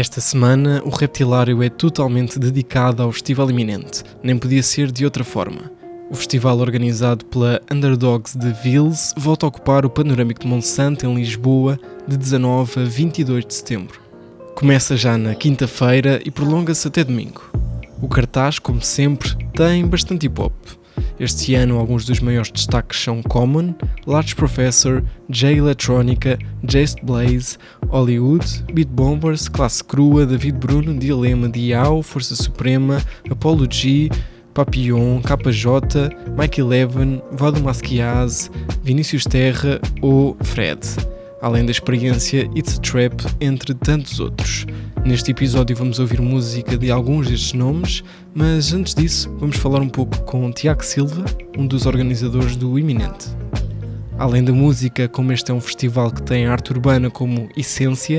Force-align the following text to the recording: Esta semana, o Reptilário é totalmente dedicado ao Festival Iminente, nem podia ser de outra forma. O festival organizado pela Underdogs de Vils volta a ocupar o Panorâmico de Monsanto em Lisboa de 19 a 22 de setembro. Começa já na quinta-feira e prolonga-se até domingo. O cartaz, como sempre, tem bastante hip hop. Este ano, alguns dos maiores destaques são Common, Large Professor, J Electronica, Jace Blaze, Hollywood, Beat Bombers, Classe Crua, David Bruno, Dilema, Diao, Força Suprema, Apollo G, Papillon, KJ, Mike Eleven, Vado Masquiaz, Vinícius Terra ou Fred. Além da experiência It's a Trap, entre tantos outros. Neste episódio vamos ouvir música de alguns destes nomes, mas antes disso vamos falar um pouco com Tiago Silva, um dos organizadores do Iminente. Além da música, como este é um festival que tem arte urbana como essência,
Esta 0.00 0.18
semana, 0.18 0.80
o 0.82 0.88
Reptilário 0.88 1.62
é 1.62 1.68
totalmente 1.68 2.38
dedicado 2.38 3.02
ao 3.02 3.12
Festival 3.12 3.50
Iminente, 3.50 4.02
nem 4.22 4.38
podia 4.38 4.62
ser 4.62 4.90
de 4.90 5.04
outra 5.04 5.22
forma. 5.22 5.70
O 6.10 6.14
festival 6.14 6.58
organizado 6.58 7.22
pela 7.26 7.60
Underdogs 7.70 8.34
de 8.34 8.50
Vils 8.50 9.12
volta 9.14 9.44
a 9.44 9.50
ocupar 9.50 9.84
o 9.84 9.90
Panorâmico 9.90 10.40
de 10.40 10.46
Monsanto 10.46 11.04
em 11.04 11.14
Lisboa 11.14 11.78
de 12.08 12.16
19 12.16 12.80
a 12.80 12.84
22 12.84 13.44
de 13.44 13.52
setembro. 13.52 14.00
Começa 14.54 14.96
já 14.96 15.18
na 15.18 15.34
quinta-feira 15.34 16.18
e 16.24 16.30
prolonga-se 16.30 16.88
até 16.88 17.04
domingo. 17.04 17.42
O 18.00 18.08
cartaz, 18.08 18.58
como 18.58 18.80
sempre, 18.80 19.36
tem 19.52 19.86
bastante 19.86 20.24
hip 20.24 20.40
hop. 20.40 20.54
Este 21.20 21.54
ano, 21.54 21.78
alguns 21.78 22.06
dos 22.06 22.18
maiores 22.18 22.50
destaques 22.50 22.98
são 22.98 23.22
Common, 23.22 23.74
Large 24.06 24.34
Professor, 24.34 25.04
J 25.28 25.58
Electronica, 25.58 26.38
Jace 26.66 26.96
Blaze, 27.02 27.58
Hollywood, 27.88 28.64
Beat 28.72 28.88
Bombers, 28.88 29.46
Classe 29.46 29.84
Crua, 29.84 30.24
David 30.24 30.56
Bruno, 30.56 30.98
Dilema, 30.98 31.46
Diao, 31.46 32.02
Força 32.02 32.34
Suprema, 32.34 33.02
Apollo 33.30 33.70
G, 33.70 34.08
Papillon, 34.54 35.20
KJ, 35.20 36.08
Mike 36.38 36.58
Eleven, 36.58 37.22
Vado 37.32 37.60
Masquiaz, 37.60 38.50
Vinícius 38.82 39.24
Terra 39.24 39.78
ou 40.00 40.38
Fred. 40.40 40.80
Além 41.42 41.64
da 41.64 41.70
experiência 41.70 42.50
It's 42.54 42.76
a 42.76 42.80
Trap, 42.82 43.24
entre 43.40 43.72
tantos 43.72 44.20
outros. 44.20 44.66
Neste 45.06 45.30
episódio 45.30 45.74
vamos 45.74 45.98
ouvir 45.98 46.20
música 46.20 46.76
de 46.76 46.90
alguns 46.90 47.28
destes 47.28 47.54
nomes, 47.54 48.04
mas 48.34 48.74
antes 48.74 48.94
disso 48.94 49.34
vamos 49.38 49.56
falar 49.56 49.80
um 49.80 49.88
pouco 49.88 50.20
com 50.24 50.52
Tiago 50.52 50.84
Silva, 50.84 51.24
um 51.56 51.66
dos 51.66 51.86
organizadores 51.86 52.56
do 52.56 52.78
Iminente. 52.78 53.28
Além 54.18 54.44
da 54.44 54.52
música, 54.52 55.08
como 55.08 55.32
este 55.32 55.50
é 55.50 55.54
um 55.54 55.62
festival 55.62 56.10
que 56.10 56.22
tem 56.22 56.44
arte 56.44 56.72
urbana 56.72 57.08
como 57.08 57.48
essência, 57.56 58.08